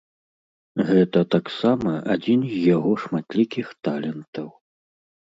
Гэта 0.87 1.19
таксама 1.35 1.91
адзін 2.13 2.39
з 2.53 2.63
яго 2.75 2.91
шматлікіх 3.03 3.67
талентаў. 3.89 4.49